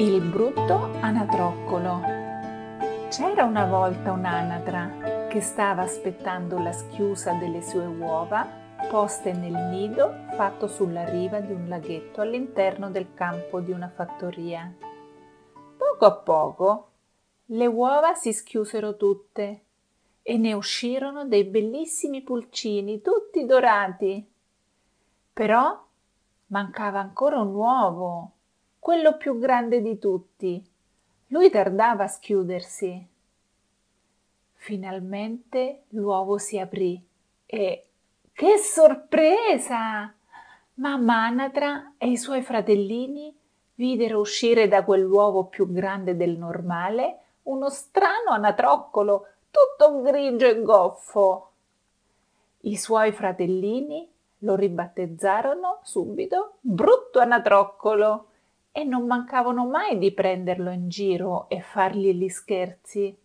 Il 0.00 0.22
brutto 0.22 0.94
anatroccolo. 1.02 2.00
C'era 3.10 3.44
una 3.44 3.66
volta 3.66 4.12
un'anatra 4.12 5.26
che 5.28 5.42
stava 5.42 5.82
aspettando 5.82 6.58
la 6.58 6.72
schiusa 6.72 7.34
delle 7.34 7.60
sue 7.60 7.84
uova 7.84 8.48
poste 8.88 9.34
nel 9.34 9.52
nido 9.52 10.24
fatto 10.30 10.68
sulla 10.68 11.04
riva 11.04 11.40
di 11.40 11.52
un 11.52 11.68
laghetto 11.68 12.22
all'interno 12.22 12.90
del 12.90 13.12
campo 13.12 13.60
di 13.60 13.72
una 13.72 13.90
fattoria. 13.90 14.72
Poco 15.76 16.04
a 16.06 16.12
poco 16.12 16.90
le 17.44 17.66
uova 17.66 18.14
si 18.14 18.32
schiusero 18.32 18.96
tutte 18.96 19.64
e 20.22 20.38
ne 20.38 20.54
uscirono 20.54 21.26
dei 21.26 21.44
bellissimi 21.44 22.22
pulcini 22.22 23.02
tutti 23.02 23.44
dorati. 23.44 24.26
Però 25.30 25.78
mancava 26.46 27.00
ancora 27.00 27.38
un 27.38 27.54
uovo 27.54 28.32
quello 28.80 29.16
più 29.16 29.38
grande 29.38 29.82
di 29.82 29.98
tutti. 29.98 30.64
Lui 31.28 31.50
tardava 31.50 32.04
a 32.04 32.08
schiudersi. 32.08 33.06
Finalmente 34.54 35.82
l'uovo 35.90 36.38
si 36.38 36.58
aprì 36.58 37.00
e 37.46 37.86
che 38.32 38.56
sorpresa! 38.56 40.12
Mamma 40.74 41.26
Anatra 41.26 41.92
e 41.98 42.08
i 42.08 42.16
suoi 42.16 42.40
fratellini 42.40 43.36
videro 43.74 44.18
uscire 44.18 44.66
da 44.66 44.82
quell'uovo 44.82 45.44
più 45.44 45.70
grande 45.70 46.16
del 46.16 46.38
normale 46.38 47.18
uno 47.44 47.68
strano 47.68 48.30
anatroccolo 48.30 49.26
tutto 49.50 50.00
grigio 50.00 50.46
e 50.46 50.62
goffo. 50.62 51.50
I 52.60 52.76
suoi 52.76 53.12
fratellini 53.12 54.10
lo 54.38 54.54
ribattezzarono 54.54 55.80
subito 55.82 56.54
brutto 56.60 57.18
anatroccolo 57.18 58.29
e 58.72 58.84
non 58.84 59.06
mancavano 59.06 59.66
mai 59.66 59.98
di 59.98 60.12
prenderlo 60.12 60.70
in 60.70 60.88
giro 60.88 61.48
e 61.48 61.60
fargli 61.60 62.12
gli 62.12 62.28
scherzi. 62.28 63.16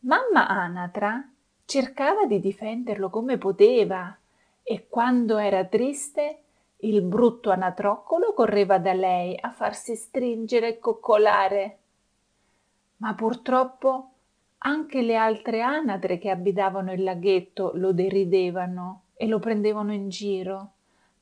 Mamma 0.00 0.48
Anatra 0.48 1.28
cercava 1.64 2.26
di 2.26 2.40
difenderlo 2.40 3.10
come 3.10 3.38
poteva 3.38 4.16
e 4.62 4.86
quando 4.88 5.36
era 5.36 5.64
triste 5.64 6.42
il 6.78 7.02
brutto 7.02 7.50
anatroccolo 7.50 8.32
correva 8.32 8.78
da 8.78 8.92
lei 8.92 9.36
a 9.38 9.50
farsi 9.50 9.94
stringere 9.94 10.68
e 10.68 10.78
coccolare. 10.78 11.78
Ma 12.98 13.14
purtroppo 13.14 14.10
anche 14.58 15.02
le 15.02 15.16
altre 15.16 15.60
anatre 15.60 16.18
che 16.18 16.30
abitavano 16.30 16.92
il 16.92 17.02
laghetto 17.02 17.72
lo 17.74 17.92
deridevano 17.92 19.02
e 19.14 19.26
lo 19.26 19.38
prendevano 19.38 19.92
in 19.92 20.08
giro, 20.08 20.72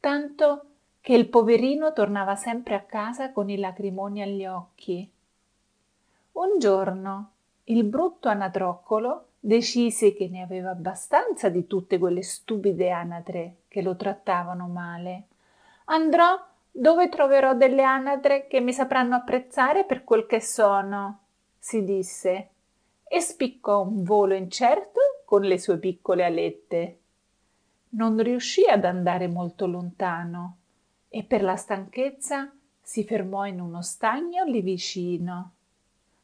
tanto 0.00 0.66
che 1.04 1.12
il 1.12 1.28
poverino 1.28 1.92
tornava 1.92 2.34
sempre 2.34 2.74
a 2.74 2.80
casa 2.80 3.30
con 3.30 3.50
i 3.50 3.58
lacrimoni 3.58 4.22
agli 4.22 4.46
occhi. 4.46 5.06
Un 6.32 6.58
giorno 6.58 7.32
il 7.64 7.84
brutto 7.84 8.30
anatroccolo 8.30 9.26
decise 9.38 10.14
che 10.14 10.28
ne 10.30 10.40
aveva 10.40 10.70
abbastanza 10.70 11.50
di 11.50 11.66
tutte 11.66 11.98
quelle 11.98 12.22
stupide 12.22 12.88
anatre 12.90 13.56
che 13.68 13.82
lo 13.82 13.96
trattavano 13.96 14.66
male. 14.66 15.24
Andrò 15.84 16.42
dove 16.70 17.10
troverò 17.10 17.52
delle 17.54 17.82
anatre 17.82 18.46
che 18.46 18.60
mi 18.60 18.72
sapranno 18.72 19.16
apprezzare 19.16 19.84
per 19.84 20.04
quel 20.04 20.24
che 20.24 20.40
sono, 20.40 21.18
si 21.58 21.84
disse, 21.84 22.48
e 23.06 23.20
spiccò 23.20 23.82
un 23.82 24.04
volo 24.04 24.32
incerto 24.32 25.00
con 25.26 25.42
le 25.42 25.58
sue 25.58 25.76
piccole 25.76 26.24
alette. 26.24 26.98
Non 27.90 28.16
riuscì 28.22 28.64
ad 28.64 28.86
andare 28.86 29.28
molto 29.28 29.66
lontano 29.66 30.60
e 31.14 31.22
per 31.22 31.44
la 31.44 31.54
stanchezza 31.54 32.50
si 32.82 33.04
fermò 33.04 33.46
in 33.46 33.60
uno 33.60 33.82
stagno 33.82 34.42
lì 34.42 34.62
vicino, 34.62 35.52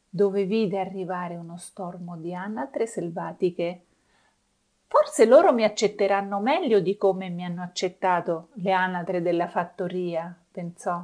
dove 0.09 0.43
vide 0.43 0.81
arrivare 0.81 1.37
uno 1.37 1.55
stormo 1.55 2.17
di 2.17 2.35
anatre 2.35 2.85
selvatiche. 2.87 3.85
Forse 4.87 5.25
loro 5.25 5.53
mi 5.53 5.63
accetteranno 5.63 6.41
meglio 6.41 6.81
di 6.81 6.97
come 6.97 7.29
mi 7.29 7.45
hanno 7.45 7.61
accettato 7.61 8.49
le 8.55 8.73
anatre 8.73 9.21
della 9.21 9.47
fattoria, 9.47 10.37
pensò. 10.51 11.01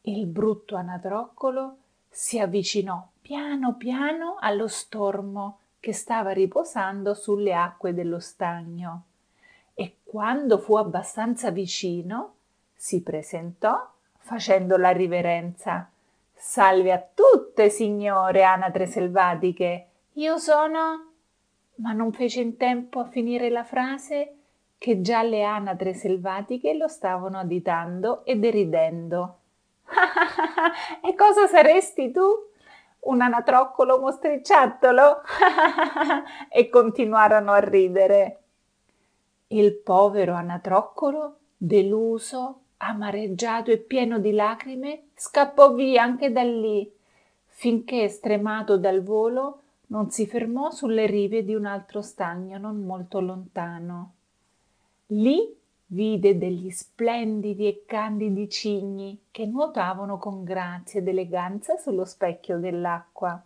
Il 0.00 0.24
brutto 0.24 0.74
anatroccolo 0.74 1.76
si 2.08 2.38
avvicinò 2.38 3.06
piano 3.20 3.74
piano 3.74 4.36
allo 4.40 4.68
stormo 4.68 5.58
che 5.78 5.92
stava 5.92 6.30
riposando 6.30 7.12
sulle 7.12 7.52
acque 7.52 7.92
dello 7.92 8.20
stagno 8.20 9.02
e 9.78 9.98
quando 10.02 10.58
fu 10.58 10.74
abbastanza 10.76 11.50
vicino 11.50 12.36
si 12.74 13.02
presentò 13.02 13.92
facendo 14.16 14.78
la 14.78 14.90
riverenza. 14.90 15.90
Salve 16.32 16.92
a 16.92 17.06
tutte, 17.14 17.68
signore 17.68 18.42
anatre 18.42 18.86
selvatiche. 18.86 19.86
Io 20.14 20.38
sono. 20.38 21.12
Ma 21.76 21.92
non 21.92 22.10
fece 22.12 22.40
in 22.40 22.56
tempo 22.56 23.00
a 23.00 23.04
finire 23.04 23.50
la 23.50 23.64
frase 23.64 24.36
che 24.78 25.02
già 25.02 25.22
le 25.22 25.42
anatre 25.44 25.92
selvatiche 25.92 26.74
lo 26.74 26.88
stavano 26.88 27.38
additando 27.38 28.24
e 28.24 28.36
deridendo. 28.36 29.38
e 31.02 31.14
cosa 31.14 31.46
saresti 31.46 32.10
tu? 32.10 32.24
Un 33.00 33.20
anatroccolo 33.20 33.98
mostriciattolo? 33.98 35.20
e 36.48 36.68
continuarono 36.70 37.52
a 37.52 37.58
ridere. 37.58 38.40
Il 39.48 39.74
povero 39.74 40.34
anatroccolo, 40.34 41.36
deluso, 41.56 42.60
amareggiato 42.78 43.70
e 43.70 43.78
pieno 43.78 44.18
di 44.18 44.32
lacrime, 44.32 45.08
scappò 45.14 45.72
via 45.72 46.02
anche 46.02 46.32
da 46.32 46.42
lì, 46.42 46.92
finché, 47.46 48.08
stremato 48.08 48.76
dal 48.76 49.02
volo, 49.02 49.60
non 49.88 50.10
si 50.10 50.26
fermò 50.26 50.70
sulle 50.70 51.06
rive 51.06 51.44
di 51.44 51.54
un 51.54 51.64
altro 51.64 52.02
stagno 52.02 52.58
non 52.58 52.84
molto 52.84 53.20
lontano. 53.20 54.12
Lì 55.10 55.56
vide 55.86 56.36
degli 56.36 56.70
splendidi 56.70 57.68
e 57.68 57.84
candidi 57.86 58.48
cigni 58.50 59.26
che 59.30 59.46
nuotavano 59.46 60.18
con 60.18 60.42
grazia 60.42 60.98
ed 60.98 61.06
eleganza 61.06 61.76
sullo 61.76 62.04
specchio 62.04 62.58
dell'acqua. 62.58 63.40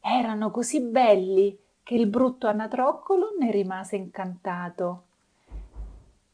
Erano 0.00 0.50
così 0.50 0.80
belli 0.80 1.56
che 1.88 1.94
il 1.94 2.06
brutto 2.06 2.48
anatroccolo 2.48 3.36
ne 3.38 3.50
rimase 3.50 3.96
incantato. 3.96 5.04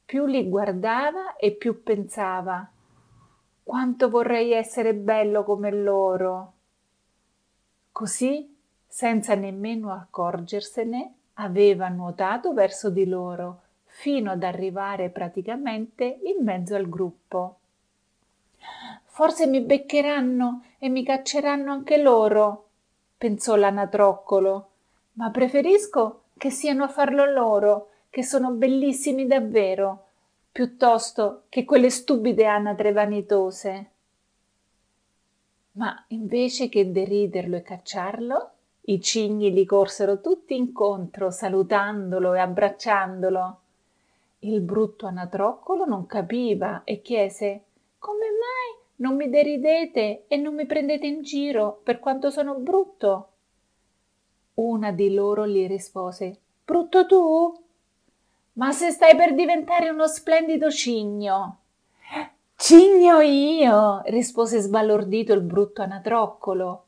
Più 0.05 0.27
li 0.27 0.49
guardava 0.49 1.37
e 1.37 1.53
più 1.53 1.85
pensava 1.85 2.69
quanto 3.63 4.11
vorrei 4.11 4.51
essere 4.51 4.95
bello 4.95 5.45
come 5.45 5.71
loro. 5.71 6.53
Così, 7.93 8.53
senza 8.85 9.37
nemmeno 9.37 9.93
accorgersene, 9.93 11.15
aveva 11.35 11.87
nuotato 11.87 12.53
verso 12.53 12.91
di 12.91 13.07
loro 13.07 13.61
fino 13.85 14.33
ad 14.33 14.43
arrivare 14.43 15.09
praticamente 15.11 16.19
in 16.25 16.43
mezzo 16.43 16.75
al 16.75 16.89
gruppo. 16.89 17.59
Forse 19.05 19.47
mi 19.47 19.61
beccheranno 19.61 20.65
e 20.81 20.89
mi 20.89 21.05
cacceranno 21.05 21.71
anche 21.71 21.97
loro, 21.99 22.71
pensò 23.17 23.55
l'anatroccolo 23.55 24.71
ma 25.15 25.31
preferisco 25.31 26.23
che 26.37 26.51
siano 26.51 26.85
a 26.85 26.89
farlo 26.89 27.25
loro, 27.25 27.91
che 28.11 28.23
sono 28.23 28.53
bellissimi 28.53 29.27
davvero, 29.27 30.07
piuttosto 30.51 31.45
che 31.49 31.65
quelle 31.65 31.91
stupide 31.91 32.47
anatre 32.47 32.93
vanitose. 32.93 33.91
Ma 35.73 36.05
invece 36.09 36.69
che 36.69 36.91
deriderlo 36.93 37.57
e 37.57 37.63
cacciarlo, 37.63 38.51
i 38.83 39.01
cigni 39.01 39.53
gli 39.53 39.65
corsero 39.65 40.21
tutti 40.21 40.55
incontro, 40.55 41.31
salutandolo 41.31 42.35
e 42.35 42.39
abbracciandolo. 42.39 43.59
Il 44.41 44.61
brutto 44.61 45.07
anatroccolo 45.07 45.87
non 45.87 46.07
capiva 46.07 46.83
e 46.85 47.01
chiese 47.01 47.63
Come 47.99 48.27
mai 48.27 48.83
non 48.97 49.17
mi 49.17 49.31
deridete 49.31 50.25
e 50.29 50.37
non 50.37 50.55
mi 50.55 50.67
prendete 50.67 51.07
in 51.07 51.23
giro 51.23 51.81
per 51.83 51.99
quanto 51.99 52.31
sono 52.31 52.55
brutto? 52.55 53.29
Una 54.55 54.93
di 54.93 55.13
loro 55.13 55.49
gli 55.49 55.67
rispose 55.67 56.39
Brutto 56.65 57.07
tu? 57.07 57.63
Ma 58.53 58.71
se 58.71 58.91
stai 58.91 59.17
per 59.17 59.35
diventare 59.35 59.89
uno 59.89 60.07
splendido 60.07 60.71
cigno. 60.71 61.59
Cigno 62.55 63.21
io, 63.21 64.03
rispose 64.07 64.61
sbalordito 64.61 65.33
il 65.33 65.41
brutto 65.41 65.83
anatroccolo. 65.83 66.85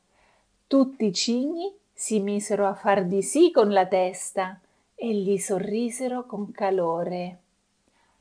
Tutti 0.65 1.05
i 1.05 1.13
cigni 1.13 1.71
si 1.93 2.19
misero 2.19 2.67
a 2.67 2.73
far 2.73 3.05
di 3.05 3.21
sì 3.21 3.51
con 3.51 3.71
la 3.71 3.85
testa 3.85 4.59
e 4.95 5.13
gli 5.13 5.37
sorrisero 5.37 6.25
con 6.25 6.51
calore. 6.51 7.39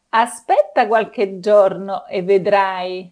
Aspetta 0.09 0.89
qualche 0.89 1.39
giorno 1.39 2.05
e 2.07 2.23
vedrai. 2.23 3.11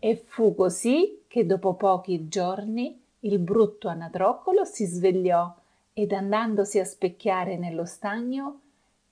E 0.00 0.24
fu 0.26 0.54
così 0.56 1.22
che 1.28 1.46
dopo 1.46 1.74
pochi 1.74 2.28
giorni 2.28 3.03
il 3.24 3.38
brutto 3.38 3.88
anatroccolo 3.88 4.64
si 4.64 4.84
svegliò 4.84 5.52
ed 5.92 6.12
andandosi 6.12 6.78
a 6.78 6.84
specchiare 6.84 7.56
nello 7.56 7.84
stagno 7.84 8.60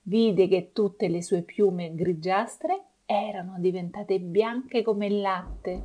vide 0.03 0.47
che 0.47 0.71
tutte 0.71 1.07
le 1.07 1.21
sue 1.23 1.41
piume 1.41 1.95
grigiastre 1.95 2.81
erano 3.05 3.55
diventate 3.57 4.19
bianche 4.19 4.81
come 4.81 5.07
il 5.07 5.21
latte 5.21 5.83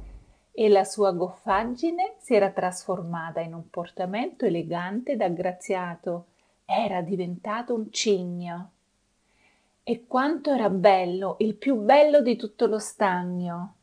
e 0.53 0.69
la 0.69 0.85
sua 0.85 1.13
goffaggine 1.13 2.17
si 2.19 2.35
era 2.35 2.51
trasformata 2.51 3.41
in 3.41 3.55
un 3.55 3.71
portamento 3.71 4.45
elegante 4.45 5.13
ed 5.13 5.23
aggraziato. 5.23 6.27
Era 6.65 7.01
diventato 7.01 7.75
un 7.75 7.93
cigno. 7.93 8.71
E 9.85 10.07
quanto 10.09 10.53
era 10.53 10.69
bello, 10.69 11.37
il 11.39 11.55
più 11.55 11.77
bello 11.77 12.21
di 12.23 12.35
tutto 12.35 12.67
lo 12.67 12.81
stagno. 12.81 13.75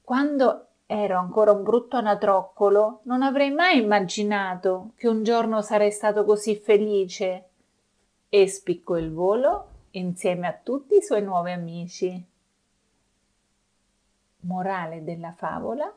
Quando 0.00 0.67
ero 0.90 1.18
ancora 1.18 1.52
un 1.52 1.62
brutto 1.62 1.96
anatroccolo, 1.98 3.00
non 3.02 3.20
avrei 3.20 3.50
mai 3.50 3.76
immaginato 3.76 4.92
che 4.96 5.06
un 5.06 5.22
giorno 5.22 5.60
sarei 5.60 5.90
stato 5.90 6.24
così 6.24 6.56
felice. 6.56 7.44
E 8.30 8.48
spiccò 8.48 8.96
il 8.96 9.12
volo 9.12 9.66
insieme 9.90 10.46
a 10.46 10.58
tutti 10.62 10.96
i 10.96 11.02
suoi 11.02 11.22
nuovi 11.22 11.50
amici. 11.50 12.26
Morale 14.40 15.04
della 15.04 15.34
favola? 15.36 15.94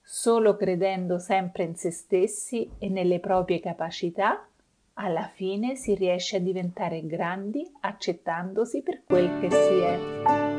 Solo 0.00 0.54
credendo 0.54 1.18
sempre 1.18 1.64
in 1.64 1.74
se 1.74 1.90
stessi 1.90 2.70
e 2.78 2.88
nelle 2.88 3.18
proprie 3.18 3.58
capacità, 3.58 4.46
alla 4.94 5.26
fine 5.34 5.74
si 5.74 5.96
riesce 5.96 6.36
a 6.36 6.40
diventare 6.40 7.04
grandi 7.04 7.68
accettandosi 7.80 8.82
per 8.82 9.02
quel 9.04 9.40
che 9.40 9.50
si 9.50 9.78
è. 9.80 10.55